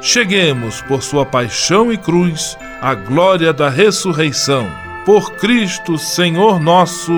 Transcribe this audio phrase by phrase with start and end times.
[0.00, 4.66] cheguemos, por sua paixão e cruz, à glória da ressurreição.
[5.04, 7.12] Por Cristo, Senhor nosso.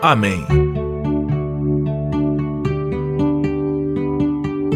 [0.00, 0.46] Amém.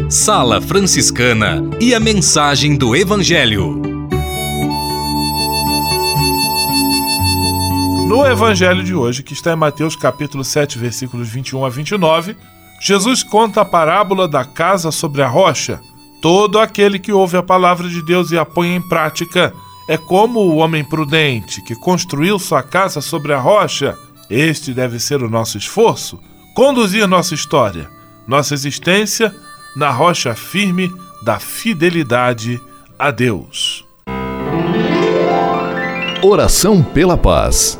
[0.09, 3.79] Sala Franciscana e a mensagem do Evangelho.
[8.07, 12.35] No Evangelho de hoje, que está em Mateus capítulo 7, versículos 21 a 29,
[12.81, 15.79] Jesus conta a parábola da casa sobre a rocha
[16.21, 19.53] Todo aquele que ouve a palavra de Deus e a põe em prática
[19.87, 23.97] é como o homem prudente que construiu sua casa sobre a rocha.
[24.29, 26.19] Este deve ser o nosso esforço,
[26.53, 27.89] conduzir nossa história,
[28.27, 29.33] nossa existência
[29.75, 30.91] na rocha firme
[31.23, 32.61] da fidelidade
[32.97, 33.85] a Deus.
[36.21, 37.79] Oração pela paz.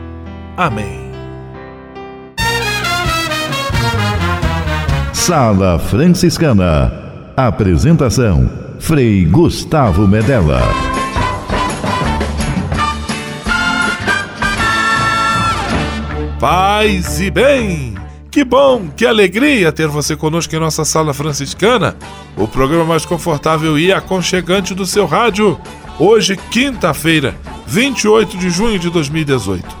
[0.57, 1.11] Amém.
[5.13, 6.91] Sala Franciscana.
[7.37, 10.61] Apresentação: Frei Gustavo Medella.
[16.39, 17.95] Paz e bem!
[18.31, 21.95] Que bom, que alegria ter você conosco em nossa Sala Franciscana,
[22.35, 25.59] o programa mais confortável e aconchegante do seu rádio.
[25.99, 27.35] Hoje, quinta-feira,
[27.67, 29.80] 28 de junho de 2018.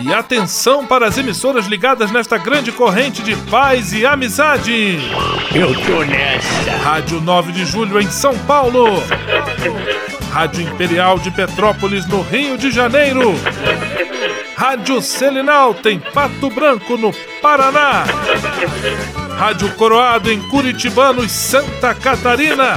[0.00, 4.98] E atenção para as emissoras ligadas nesta grande corrente de paz e amizade.
[5.54, 6.76] Eu tô nessa.
[6.82, 9.02] Rádio 9 de Julho em São Paulo.
[10.30, 13.34] Rádio Imperial de Petrópolis, no Rio de Janeiro.
[14.56, 18.04] Rádio Selinal tem Pato Branco, no Paraná.
[19.38, 22.74] Rádio Coroado em Curitibanos, Santa Catarina.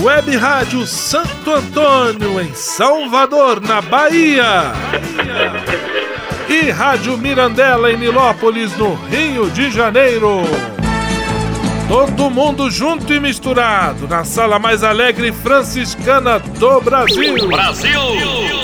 [0.00, 4.72] Web Rádio Santo Antônio em Salvador, na Bahia.
[6.54, 10.42] E Rádio Mirandela em Nilópolis, no Rio de Janeiro.
[11.88, 17.48] Todo mundo junto e misturado na sala mais alegre franciscana do Brasil.
[17.48, 18.63] Brasil!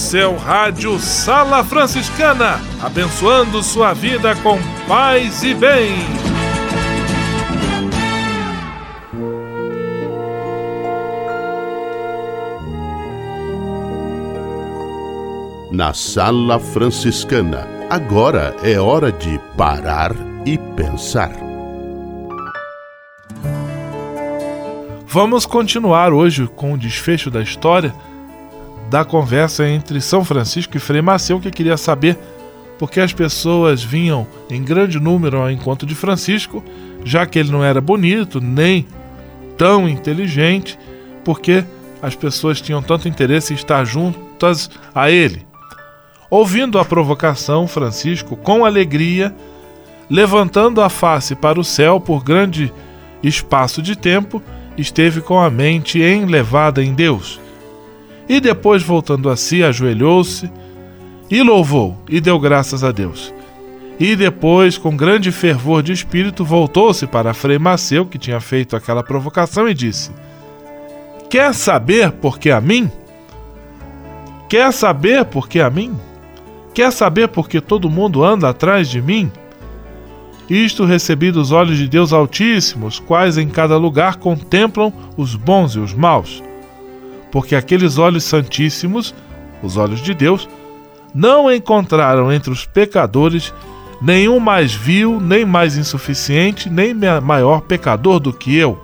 [0.00, 4.58] O seu rádio Sala Franciscana, abençoando sua vida com
[4.88, 5.92] paz e bem.
[15.70, 20.12] Na Sala Franciscana, agora é hora de parar
[20.46, 21.32] e pensar.
[25.06, 27.94] Vamos continuar hoje com o desfecho da história
[28.90, 32.18] da conversa entre São Francisco e Frei Maceu, que queria saber
[32.76, 36.62] por que as pessoas vinham em grande número ao encontro de Francisco,
[37.04, 38.86] já que ele não era bonito nem
[39.56, 40.76] tão inteligente,
[41.24, 41.64] porque
[42.02, 45.46] as pessoas tinham tanto interesse em estar juntas a ele.
[46.28, 49.34] Ouvindo a provocação, Francisco, com alegria,
[50.08, 52.72] levantando a face para o céu por grande
[53.22, 54.42] espaço de tempo,
[54.76, 57.38] esteve com a mente enlevada em Deus.
[58.30, 60.48] E depois, voltando a si, ajoelhou-se
[61.28, 63.34] e louvou e deu graças a Deus.
[63.98, 69.02] E depois, com grande fervor de espírito, voltou-se para Frei Maceu, que tinha feito aquela
[69.02, 70.12] provocação, e disse:
[71.28, 72.88] Quer saber por que a mim?
[74.48, 75.98] Quer saber por que a mim?
[76.72, 79.28] Quer saber por que todo mundo anda atrás de mim?
[80.48, 85.80] Isto recebi dos olhos de Deus Altíssimos, quais em cada lugar contemplam os bons e
[85.80, 86.40] os maus.
[87.30, 89.14] Porque aqueles olhos santíssimos,
[89.62, 90.48] os olhos de Deus,
[91.14, 93.52] não encontraram entre os pecadores
[94.00, 98.78] nenhum mais vil, nem mais insuficiente, nem maior pecador do que eu.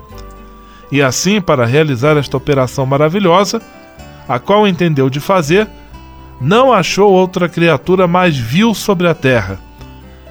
[0.93, 3.61] E assim, para realizar esta operação maravilhosa,
[4.29, 5.69] a qual entendeu de fazer,
[6.41, 9.59] não achou outra criatura mais vil sobre a terra.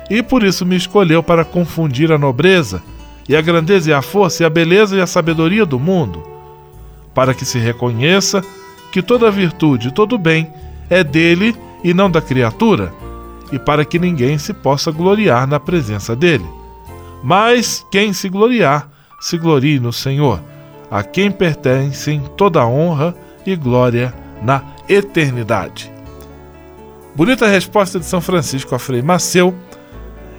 [0.09, 2.81] E por isso me escolheu para confundir a nobreza,
[3.27, 6.21] e a grandeza e a força, e a beleza e a sabedoria do mundo,
[7.15, 8.43] para que se reconheça
[8.91, 10.51] que toda virtude todo bem
[10.89, 12.93] é dele e não da criatura,
[13.51, 16.45] e para que ninguém se possa gloriar na presença dele.
[17.23, 18.89] Mas quem se gloriar,
[19.19, 20.41] se glorie no Senhor,
[20.91, 23.15] a quem pertencem toda honra
[23.45, 25.91] e glória na eternidade.
[27.15, 29.55] Bonita resposta de São Francisco a Frei Maceu.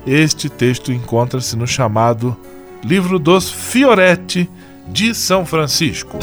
[0.07, 2.37] Este texto encontra-se no chamado
[2.85, 4.49] Livro dos Fioretti
[4.87, 6.19] de São Francisco.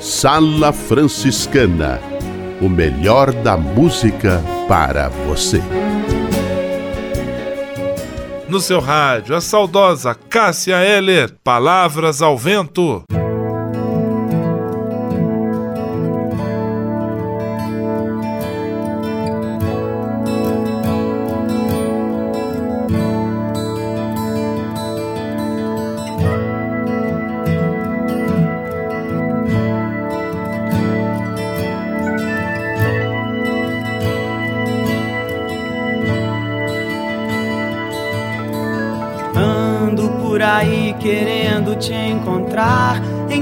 [0.00, 2.10] Sala Franciscana
[2.60, 5.62] o melhor da música para você.
[8.48, 13.02] No seu rádio, a saudosa Cássia Heller, Palavras ao Vento.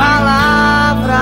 [0.00, 1.20] palavras.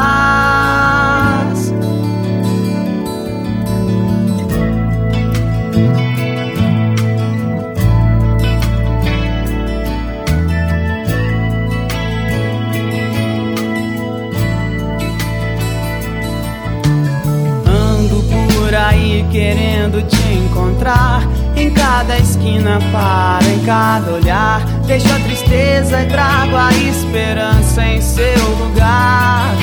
[17.66, 25.18] Ando por aí querendo te encontrar em cada esquina para, em cada olhar Deixo a
[25.20, 29.54] tristeza e trago a esperança em seu lugar.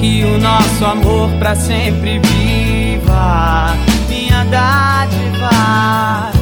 [0.00, 3.76] Que o nosso amor para sempre viva.
[4.08, 6.32] Minha dádiva.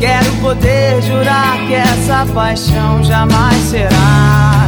[0.00, 4.59] Quero poder jurar que essa paixão jamais será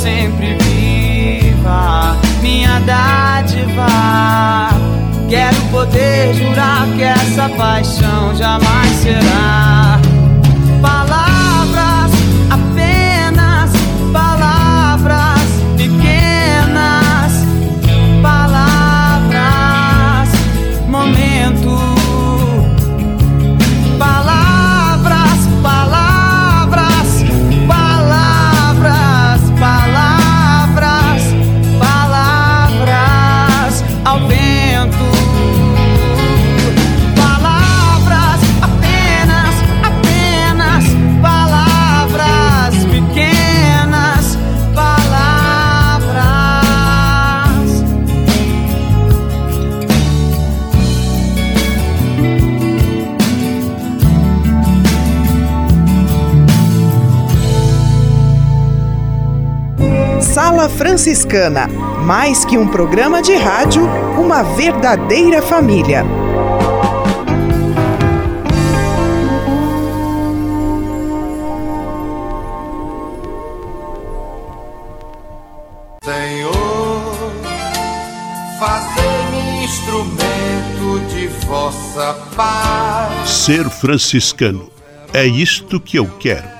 [0.00, 3.86] sempre viva, minha dádiva.
[5.28, 9.59] Quero poder jurar que essa paixão jamais será.
[60.80, 61.68] Franciscana.
[62.06, 63.82] Mais que um programa de rádio,
[64.18, 66.02] uma verdadeira família.
[76.02, 77.14] Senhor,
[78.58, 83.28] fazer-me instrumento de vossa paz.
[83.28, 84.70] Ser franciscano
[85.12, 86.59] é isto que eu quero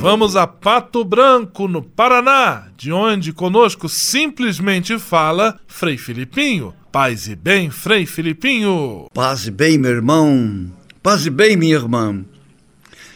[0.00, 6.74] Vamos a Pato Branco, no Paraná, de onde conosco simplesmente fala Frei Filipinho.
[6.90, 9.08] Paz e bem, Frei Filipinho.
[9.12, 10.72] Paz e bem, meu irmão.
[11.02, 12.24] Paz e bem, minha irmã.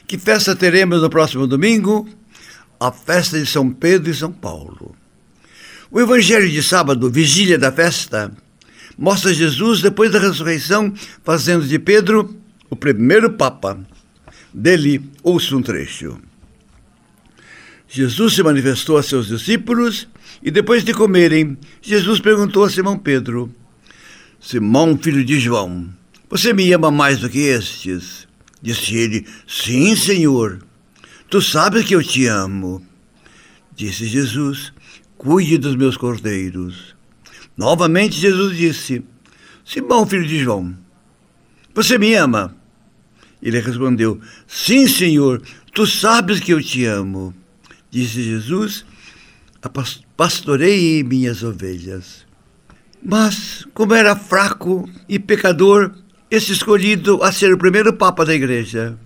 [0.06, 2.06] Que festa teremos no próximo domingo?
[2.78, 4.94] A festa de São Pedro e São Paulo.
[5.90, 8.30] O Evangelho de sábado, vigília da festa,
[8.98, 10.92] mostra Jesus depois da ressurreição
[11.24, 12.36] fazendo de Pedro
[12.68, 13.80] o primeiro Papa.
[14.52, 16.20] Dele, ouço um trecho.
[17.94, 20.08] Jesus se manifestou a seus discípulos
[20.42, 23.54] e depois de comerem, Jesus perguntou a Simão Pedro:
[24.40, 25.88] Simão, filho de João,
[26.28, 28.26] você me ama mais do que estes?
[28.60, 30.60] Disse ele: Sim, Senhor.
[31.30, 32.84] Tu sabes que eu te amo.
[33.76, 34.72] Disse Jesus:
[35.16, 36.96] Cuide dos meus cordeiros.
[37.56, 39.04] Novamente Jesus disse:
[39.64, 40.76] Simão, filho de João,
[41.72, 42.56] você me ama?
[43.40, 45.40] Ele respondeu: Sim, Senhor,
[45.72, 47.32] tu sabes que eu te amo.
[47.94, 48.84] Disse Jesus:
[50.16, 52.26] Pastorei minhas ovelhas.
[53.00, 55.94] Mas, como era fraco e pecador,
[56.28, 58.98] esse escolhido a ser o primeiro Papa da Igreja.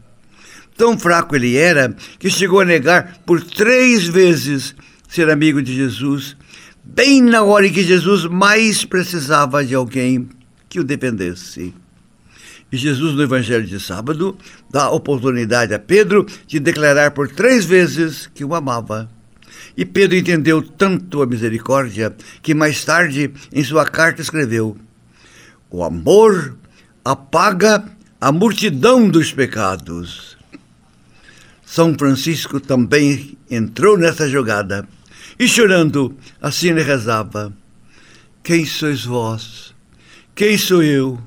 [0.74, 4.74] Tão fraco ele era que chegou a negar por três vezes
[5.06, 6.34] ser amigo de Jesus,
[6.82, 10.30] bem na hora em que Jesus mais precisava de alguém
[10.66, 11.74] que o defendesse.
[12.70, 14.36] E Jesus, no Evangelho de sábado,
[14.70, 19.08] dá oportunidade a Pedro de declarar por três vezes que o amava.
[19.76, 24.76] E Pedro entendeu tanto a misericórdia que mais tarde, em sua carta, escreveu:
[25.70, 26.56] O amor
[27.04, 27.84] apaga
[28.20, 30.36] a multidão dos pecados.
[31.64, 34.86] São Francisco também entrou nessa jogada
[35.38, 37.52] e, chorando, assim lhe rezava:
[38.42, 39.74] Quem sois vós?
[40.34, 41.18] Quem sou eu?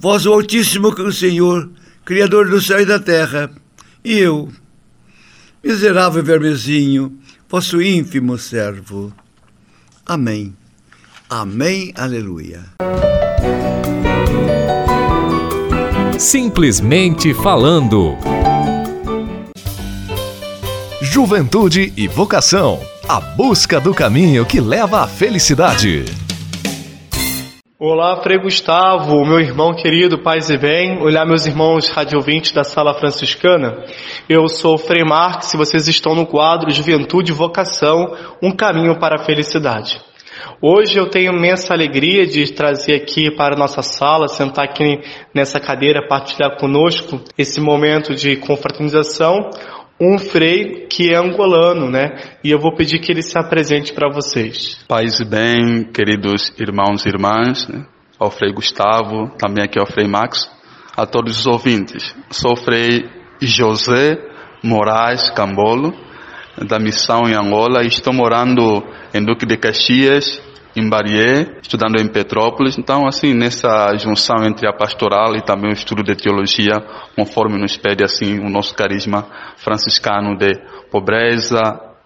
[0.00, 1.68] Vós, o Altíssimo o Senhor,
[2.06, 3.50] Criador do céu e da terra,
[4.02, 4.48] e eu,
[5.62, 9.12] miserável vermezinho, vosso ínfimo servo.
[10.06, 10.56] Amém.
[11.28, 11.92] Amém.
[11.94, 12.64] Aleluia.
[16.18, 18.16] Simplesmente falando.
[21.02, 22.80] Juventude e vocação.
[23.06, 26.06] A busca do caminho que leva à felicidade.
[27.82, 30.98] Olá, Frei Gustavo, meu irmão querido, paz e bem.
[31.00, 33.86] Olá, meus irmãos radiovintes da Sala Franciscana.
[34.28, 39.18] Eu sou Frei Marques e vocês estão no quadro Juventude e Vocação, um caminho para
[39.18, 39.98] a felicidade.
[40.60, 45.00] Hoje eu tenho imensa alegria de trazer aqui para a nossa sala, sentar aqui
[45.34, 49.48] nessa cadeira, partilhar conosco esse momento de confraternização,
[50.00, 52.38] um frei que é angolano, né?
[52.42, 54.82] E eu vou pedir que ele se apresente para vocês.
[54.88, 57.84] Paz e bem, queridos irmãos e irmãs, né?
[58.18, 60.50] ao frei Gustavo, também aqui ao frei Max,
[60.96, 62.14] a todos os ouvintes.
[62.30, 63.08] Sou frei
[63.40, 64.18] José
[64.62, 65.94] Moraes Cambolo,
[66.68, 68.82] da missão em Angola, e estou morando
[69.14, 70.40] em Duque de Caxias,
[70.76, 72.78] em Barié, estudando em Petrópolis.
[72.78, 76.80] Então, assim, nessa junção entre a pastoral e também o estudo de teologia,
[77.16, 80.52] conforme nos pede, assim, o nosso carisma franciscano de
[80.90, 81.60] pobreza,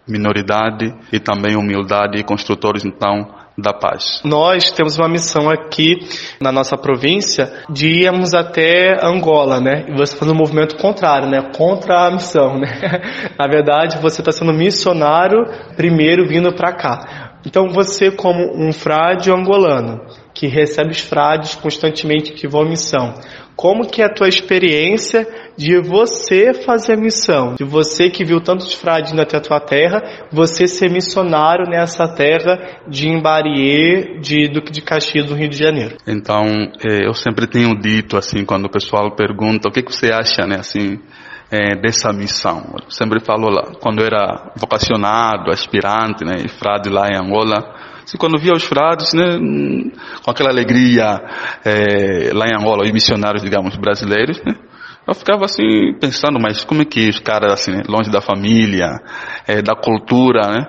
[0.07, 4.21] minoridade e também humildade e construtores, então, da paz.
[4.25, 6.01] Nós temos uma missão aqui
[6.41, 9.87] na nossa província de irmos até Angola, né?
[9.89, 11.51] E você faz um movimento contrário, né?
[11.57, 12.69] Contra a missão, né?
[13.39, 15.45] Na verdade, você está sendo missionário
[15.77, 17.34] primeiro vindo para cá.
[17.47, 20.01] Então você como um frade angolano
[20.35, 23.15] que recebe os frades constantemente que vão à missão,
[23.57, 28.41] como que é a tua experiência de você fazer a missão, de você que viu
[28.41, 34.49] tantos frades indo até a tua terra, você ser missionário nessa terra de Imbariê, de
[34.49, 35.97] Duque de Caxias, do Rio de Janeiro?
[36.07, 36.47] Então,
[36.85, 40.57] eh, eu sempre tenho dito assim, quando o pessoal pergunta o que você acha, né,
[40.59, 40.99] assim,
[41.55, 42.75] é, dessa missão.
[42.83, 47.59] Eu sempre falo lá, quando eu era vocacionado, aspirante, né, e frade lá em Angola,
[48.03, 49.39] assim, quando via os frades, né,
[50.25, 51.05] com aquela alegria
[51.65, 54.55] é, lá em Angola, os missionários, digamos, brasileiros, né,
[55.07, 58.89] eu ficava assim pensando, mas como é que os caras assim, né, longe da família,
[59.47, 60.65] é, da cultura, né?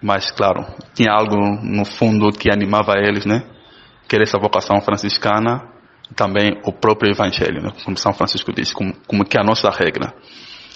[0.00, 3.42] Mas claro, tinha algo no fundo que animava eles, né?
[4.08, 5.68] Querer essa vocação franciscana
[6.14, 7.72] também o próprio Evangelho, né?
[7.84, 10.14] como São Francisco diz, como, como que é a nossa regra.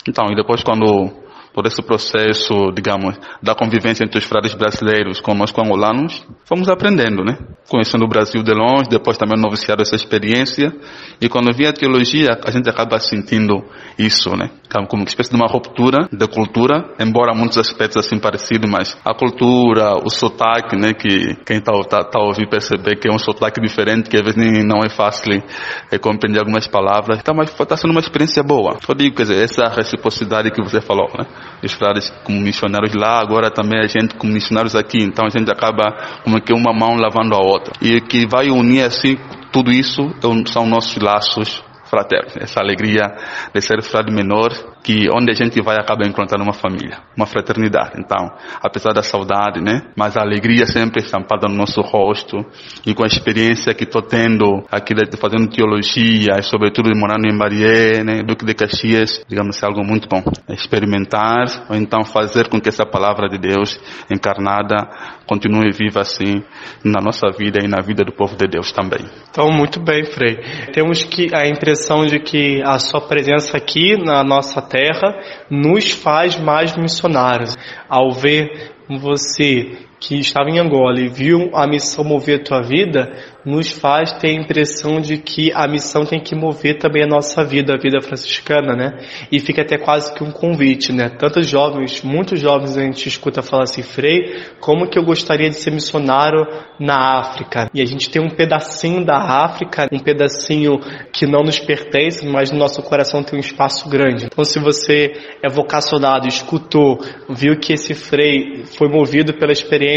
[0.07, 5.63] Então, e depois quando por esse processo, digamos, da convivência entre os frades brasileiros conosco
[5.63, 7.39] angolanos, fomos aprendendo, né?
[7.69, 10.73] Conhecendo o Brasil de longe, depois também noviciado essa experiência,
[11.21, 13.65] e quando vem a teologia, a gente acaba sentindo
[13.97, 14.51] isso, né?
[14.89, 19.15] Como uma espécie de uma ruptura de cultura, embora muitos aspectos assim parecidos, mas a
[19.15, 20.93] cultura, o sotaque, né?
[20.93, 24.65] Que quem está tá, tá ouvindo perceber que é um sotaque diferente, que às vezes
[24.65, 25.43] não é fácil
[25.91, 28.77] é, compreender algumas palavras, então, mas está sendo uma experiência boa.
[28.89, 31.27] Eu digo, quer dizer, essa reciprocidade que você falou, né?
[31.63, 35.51] os frades como missionários lá, agora também a gente como missionários aqui, então a gente
[35.51, 35.85] acaba
[36.23, 37.73] como que uma mão lavando a outra.
[37.81, 39.17] E que vai unir assim
[39.53, 41.63] tudo isso é são nossos laços
[41.95, 43.07] fraternos, essa alegria
[43.55, 44.51] de ser frade menor
[44.83, 47.93] que onde a gente vai acaba encontrando uma família, uma fraternidade.
[47.99, 48.31] Então,
[48.61, 49.83] apesar da saudade, né?
[49.97, 52.45] Mas a alegria sempre estampada no nosso rosto
[52.85, 57.27] e com a experiência que estou tendo aqui de fazendo teologia e sobretudo de morando
[57.27, 58.23] em Barié, né?
[58.27, 60.23] Duque de Caxias, digamos, é algo muito bom.
[60.49, 63.79] Experimentar ou então fazer com que essa palavra de Deus
[64.11, 64.89] encarnada
[65.27, 66.43] continue viva assim
[66.85, 69.05] na nossa vida e na vida do povo de Deus também.
[69.31, 70.37] Então, muito bem, Frei.
[70.73, 71.47] Temos que a
[71.85, 75.15] impressão de que a sua presença aqui na nossa terra
[75.51, 77.57] nos faz mais missionários.
[77.89, 83.11] Ao ver você que estava em Angola e viu a missão mover a tua vida,
[83.45, 87.45] nos faz ter a impressão de que a missão tem que mover também a nossa
[87.45, 88.99] vida, a vida franciscana, né?
[89.31, 91.09] E fica até quase que um convite, né?
[91.09, 95.57] Tantos jovens, muitos jovens a gente escuta falar assim, Frei, como que eu gostaria de
[95.57, 96.47] ser missionário
[96.79, 97.71] na África?
[97.73, 100.79] E a gente tem um pedacinho da África, um pedacinho
[101.13, 104.27] que não nos pertence, mas no nosso coração tem um espaço grande.
[104.27, 105.13] Então se você
[105.43, 109.94] é vocacionado, escutou, viu que esse Frei foi movido pela experiência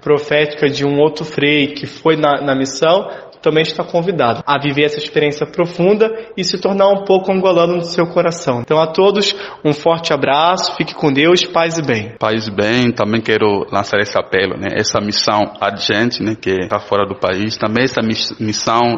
[0.00, 3.08] profética de um outro Frei que foi na, na missão, missão,
[3.42, 7.84] também está convidado a viver essa experiência profunda e se tornar um pouco angolano no
[7.84, 8.60] seu coração.
[8.60, 12.14] Então a todos um forte abraço, fique com Deus, paz e bem.
[12.18, 14.68] Paz e bem, também quero lançar esse apelo, né?
[14.76, 16.36] Essa missão adiante, né?
[16.40, 18.96] Que está fora do país, também essa missão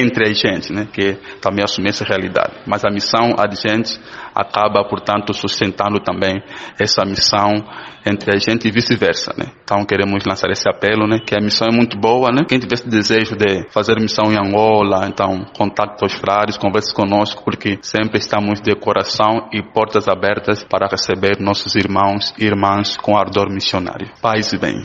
[0.00, 2.60] entre a gente, né, que também assume essa realidade.
[2.66, 3.98] Mas a missão a gente
[4.34, 6.42] acaba, portanto, sustentando também
[6.80, 7.64] essa missão
[8.04, 9.46] entre a gente e vice-versa, né.
[9.62, 12.42] Então queremos lançar esse apelo, né, que a missão é muito boa, né.
[12.48, 17.78] Quem tivesse desejo de fazer missão em Angola, então contacte os frades, converse conosco, porque
[17.82, 23.50] sempre estamos de coração e portas abertas para receber nossos irmãos e irmãs com ardor
[23.50, 24.10] missionário.
[24.20, 24.82] Paz e bem.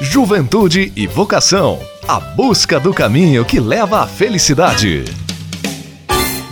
[0.00, 5.04] Juventude e vocação a busca do caminho que leva à felicidade.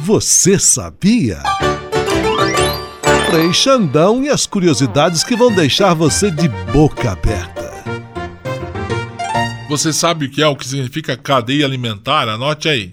[0.00, 1.40] Você sabia?
[3.30, 7.72] Frei Xandão e as curiosidades que vão deixar você de boca aberta.
[9.68, 12.28] Você sabe o que é o que significa cadeia alimentar?
[12.28, 12.92] Anote aí.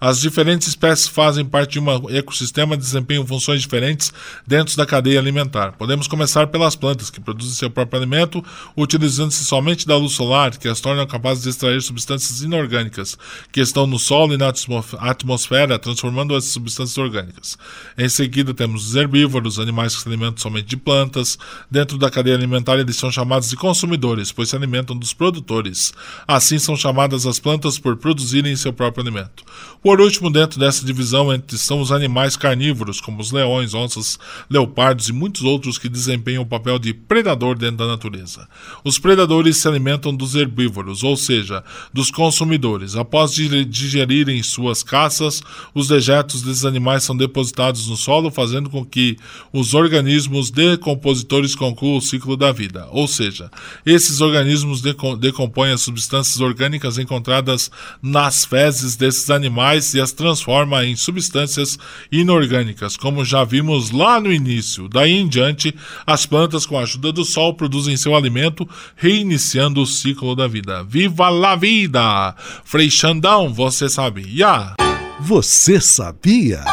[0.00, 4.12] As diferentes espécies fazem parte de um ecossistema e desempenham funções diferentes
[4.46, 5.72] dentro da cadeia alimentar.
[5.72, 8.44] Podemos começar pelas plantas, que produzem seu próprio alimento,
[8.76, 13.18] utilizando-se somente da luz solar, que as tornam capazes de extrair substâncias inorgânicas
[13.50, 14.52] que estão no solo e na
[15.00, 17.58] atmosfera, transformando as substâncias orgânicas.
[17.96, 21.36] Em seguida, temos os herbívoros, animais que se alimentam somente de plantas.
[21.68, 25.92] Dentro da cadeia alimentar, eles são chamados de consumidores, pois se alimentam dos produtores.
[26.26, 29.42] Assim, são chamadas as plantas por produzirem seu próprio alimento.
[29.88, 34.18] Por último, dentro dessa divisão estão os animais carnívoros, como os leões, onças,
[34.50, 38.46] leopardos e muitos outros que desempenham o papel de predador dentro da natureza.
[38.84, 42.96] Os predadores se alimentam dos herbívoros, ou seja, dos consumidores.
[42.96, 45.42] Após digerirem suas caças,
[45.74, 49.16] os dejetos desses animais são depositados no solo, fazendo com que
[49.54, 52.86] os organismos decompositores concluam o ciclo da vida.
[52.90, 53.50] Ou seja,
[53.86, 54.82] esses organismos
[55.18, 57.70] decompõem as substâncias orgânicas encontradas
[58.02, 61.78] nas fezes desses animais e as transforma em substâncias
[62.10, 64.88] inorgânicas, como já vimos lá no início.
[64.88, 65.74] Daí em diante,
[66.06, 70.82] as plantas, com a ajuda do sol, produzem seu alimento, reiniciando o ciclo da vida.
[70.84, 72.34] Viva la vida!
[72.64, 74.74] Frei Xandão, você sabia?
[75.20, 76.64] Você sabia?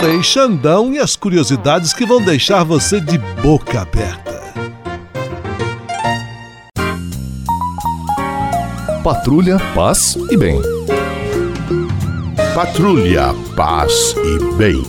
[0.00, 4.36] Frei Xandão e as curiosidades que vão deixar você de boca aberta.
[9.02, 10.75] Patrulha, paz e bem.
[12.56, 14.82] Patrulha, paz e bem.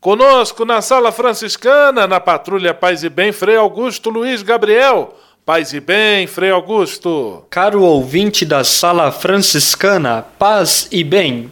[0.00, 5.16] Conosco na Sala Franciscana, na Patrulha Paz e Bem, Frei Augusto Luiz Gabriel.
[5.44, 7.44] Paz e bem, Frei Augusto.
[7.50, 11.50] Caro ouvinte da Sala Franciscana, paz e bem.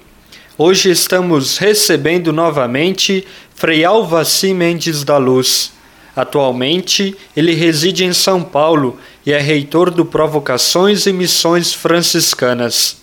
[0.57, 5.73] Hoje estamos recebendo novamente Frei Alvaci Mendes da Luz.
[6.15, 8.99] Atualmente, ele reside em São Paulo
[9.29, 13.03] e é reitor do Provocações e Missões Franciscanas.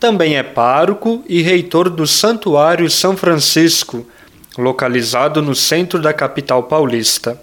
[0.00, 4.06] Também é pároco e reitor do Santuário São Francisco,
[4.56, 7.38] localizado no centro da capital paulista.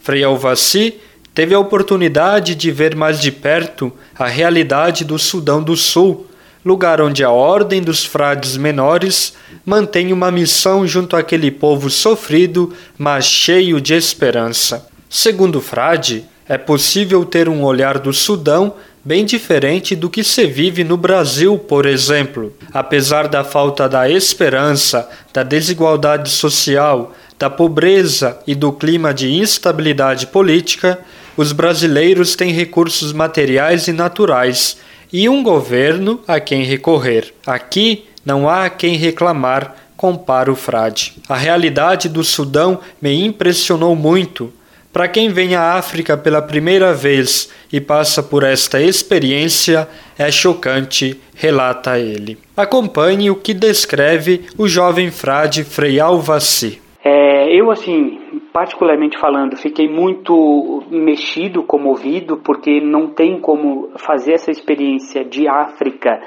[0.00, 0.94] Frei Alvaci
[1.34, 6.28] teve a oportunidade de ver mais de perto a realidade do Sudão do Sul,
[6.64, 9.34] lugar onde a Ordem dos Frades Menores
[9.66, 14.88] mantém uma missão junto àquele povo sofrido, mas cheio de esperança.
[15.08, 20.48] Segundo o frade, é possível ter um olhar do Sudão bem diferente do que se
[20.48, 22.52] vive no Brasil, por exemplo.
[22.74, 30.26] Apesar da falta da esperança, da desigualdade social, da pobreza e do clima de instabilidade
[30.26, 30.98] política,
[31.36, 34.78] os brasileiros têm recursos materiais e naturais
[35.12, 37.32] e um governo a quem recorrer.
[37.46, 41.14] Aqui não há a quem reclamar, compara o frade.
[41.28, 44.52] A realidade do Sudão me impressionou muito.
[44.92, 51.20] Para quem vem à África pela primeira vez e passa por esta experiência, é chocante,
[51.32, 52.36] relata ele.
[52.56, 56.82] Acompanhe o que descreve o jovem frade Frei Alvaci.
[57.04, 58.18] É, eu, assim,
[58.52, 66.20] particularmente falando, fiquei muito mexido, comovido, porque não tem como fazer essa experiência de África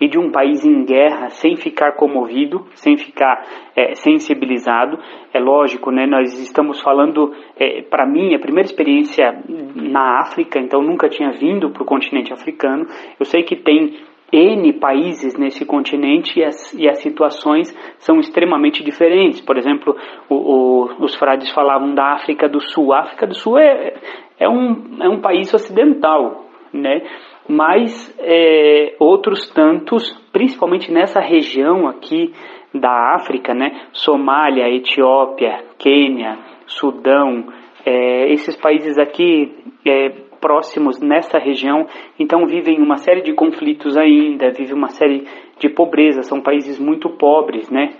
[0.00, 3.44] e de um país em guerra sem ficar comovido, sem ficar
[3.76, 4.98] é, sensibilizado.
[5.32, 6.06] É lógico, né?
[6.06, 9.42] Nós estamos falando, é, para mim, a primeira experiência
[9.76, 12.86] na África, então nunca tinha vindo para o continente africano.
[13.18, 13.98] Eu sei que tem
[14.32, 19.40] N países nesse continente e as, e as situações são extremamente diferentes.
[19.40, 19.96] Por exemplo,
[20.28, 22.92] o, o, os frades falavam da África do Sul.
[22.92, 23.94] A África do Sul é,
[24.38, 27.02] é, um, é um país ocidental, né?
[27.48, 32.32] Mas é, outros tantos, principalmente nessa região aqui
[32.74, 33.88] da África, né?
[33.92, 37.46] Somália, Etiópia, Quênia, Sudão,
[37.84, 39.52] é, esses países aqui
[39.84, 41.86] é, próximos nessa região,
[42.18, 45.24] então vivem uma série de conflitos ainda, vivem uma série
[45.58, 47.90] de pobreza, são países muito pobres, né?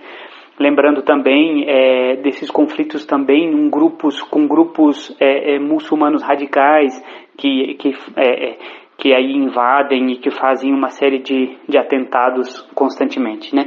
[0.59, 6.93] Lembrando também é, desses conflitos também em grupos, com grupos é, é, muçulmanos radicais
[7.37, 8.57] que, que, é,
[9.01, 13.65] que aí invadem e que fazem uma série de, de atentados constantemente, né?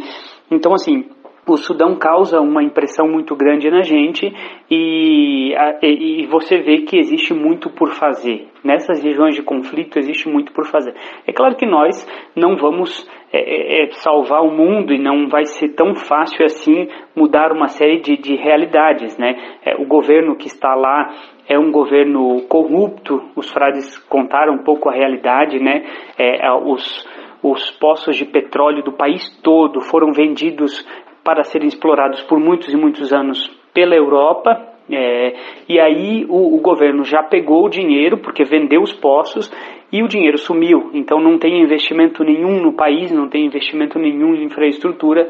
[0.49, 1.09] Então, assim,
[1.47, 4.33] o Sudão causa uma impressão muito grande na gente
[4.71, 8.47] e, e, você vê que existe muito por fazer.
[8.63, 10.95] Nessas regiões de conflito existe muito por fazer.
[11.27, 15.45] É claro que nós não vamos é, é, é, salvar o mundo e não vai
[15.45, 19.19] ser tão fácil assim mudar uma série de, de realidades.
[19.19, 19.35] Né?
[19.65, 21.11] É, o governo que está lá
[21.49, 25.85] é um governo corrupto, os frades contaram um pouco a realidade, né?
[26.19, 27.07] É, os,
[27.43, 30.87] os poços de petróleo do país todo foram vendidos
[31.23, 35.33] para serem explorados por muitos e muitos anos pela Europa, É,
[35.67, 39.51] e aí o, o, governo já pegou o dinheiro, porque vendeu os poços,
[39.91, 40.91] e o dinheiro sumiu.
[40.93, 45.27] Então não tem investimento nenhum no país, não tem investimento nenhum em infraestrutura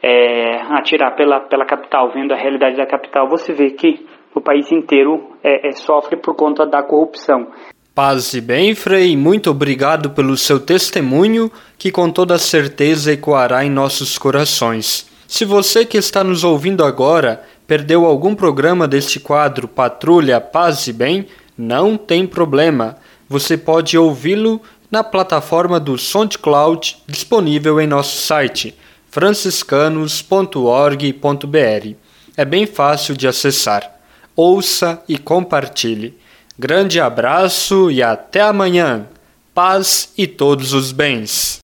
[0.00, 2.10] é, a tirar pela, pela capital.
[2.10, 6.34] Vendo a realidade da capital, você vê que o país inteiro é, é, sofre por
[6.34, 7.48] conta da corrupção.
[7.94, 13.70] Paz e bem, Frei, muito obrigado pelo seu testemunho, que com toda certeza ecoará em
[13.70, 15.06] nossos corações.
[15.28, 20.92] Se você que está nos ouvindo agora perdeu algum programa deste quadro Patrulha Paz e
[20.92, 22.96] Bem, não tem problema.
[23.28, 28.74] Você pode ouvi-lo na plataforma do SoundCloud disponível em nosso site
[29.10, 31.96] franciscanos.org.br.
[32.36, 34.01] É bem fácil de acessar.
[34.34, 36.14] Ouça e compartilhe.
[36.58, 39.06] Grande abraço e até amanhã.
[39.54, 41.58] Paz e todos os bens.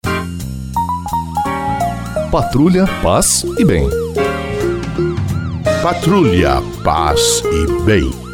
[2.30, 3.88] Patrulha, paz e bem.
[5.82, 8.27] Patrulha, paz e bem.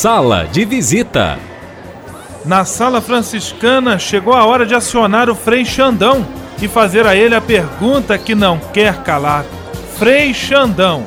[0.00, 1.36] Sala de visita.
[2.44, 6.24] Na sala franciscana chegou a hora de acionar o Frei Xandão
[6.62, 9.44] e fazer a ele a pergunta que não quer calar.
[9.98, 11.04] Frei Xandão,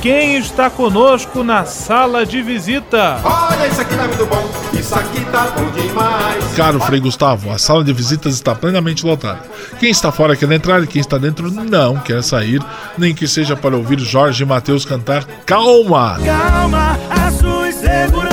[0.00, 3.20] quem está conosco na sala de visita?
[3.22, 6.44] Olha, isso aqui tá muito bom, isso aqui tá bom demais.
[6.56, 9.38] Caro Frei Gustavo, a sala de visitas está plenamente lotada.
[9.78, 12.60] Quem está fora quer entrar e quem está dentro não quer sair,
[12.98, 16.18] nem que seja para ouvir Jorge e Matheus cantar Calma!
[16.24, 18.31] Calma, a sua insegurança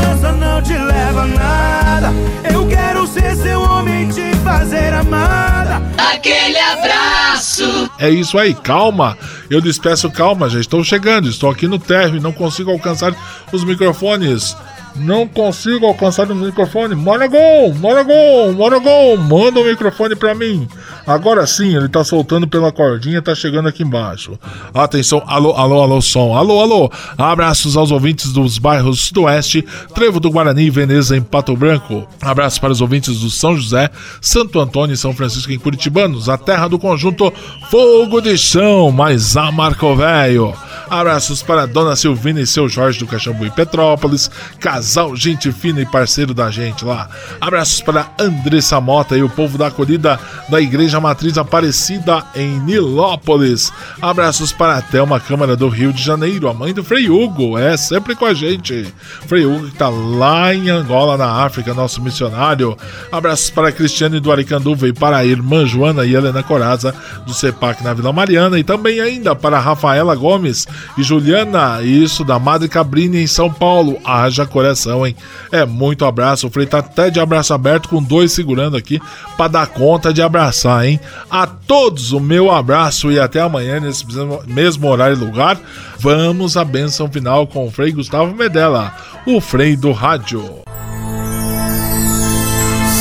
[8.00, 9.18] É isso aí, calma.
[9.50, 13.14] Eu lhes peço calma, já estou chegando, estou aqui no térreo e não consigo alcançar
[13.52, 14.56] os microfones.
[14.96, 16.94] Não consigo alcançar o microfone.
[16.94, 20.68] Moragon, Moragon, Moragon, manda o microfone para mim.
[21.08, 24.38] Agora sim, ele tá soltando pela cordinha, tá chegando aqui embaixo.
[24.74, 26.36] Atenção, alô, alô, alô, som.
[26.36, 26.92] Alô, alô.
[27.18, 32.08] Abraços aos ouvintes dos bairros Sudoeste, Trevo do Guarani Veneza em Pato Branco.
[32.22, 33.90] Abraços para os ouvintes do São José,
[34.22, 37.32] Santo Antônio e São Francisco em Curitibanos, a terra do conjunto
[37.72, 40.54] Fogo de Chão, mais a Marco Velho.
[40.90, 45.86] Abraços para Dona Silvina e seu Jorge do Caxambu e Petrópolis, casal gente fina e
[45.86, 47.10] parceiro da gente lá.
[47.40, 53.72] Abraços para Andressa Mota e o povo da acolhida da Igreja Matriz Aparecida em Nilópolis.
[54.02, 57.76] Abraços para a Thelma Câmara do Rio de Janeiro, a mãe do Frei Hugo, é
[57.78, 58.92] sempre com a gente.
[59.28, 62.78] Frei Hugo que está lá em Angola, na África, nosso missionário.
[63.12, 66.94] Abraços para Cristiane do Aricanduva e para a irmã Joana e Helena Coraza
[67.26, 72.40] do CEPAC na Vila Mariana e também ainda para Rafaela Gomes e Juliana, isso da
[72.40, 74.00] Madre Cabrini em São Paulo.
[74.04, 75.16] Haja coração, hein?
[75.52, 76.48] É muito abraço.
[76.48, 79.02] O Frei tá até de abraço aberto com dois segurando aqui
[79.38, 81.00] para dar conta de abraçar, hein?
[81.30, 84.06] A todos o meu abraço e até amanhã nesse
[84.48, 85.60] mesmo horário e lugar.
[86.00, 88.94] Vamos à benção final com o Frei Gustavo Medella,
[89.26, 90.44] o Frei do Rádio.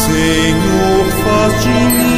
[0.07, 2.18] Senhor, faz de mim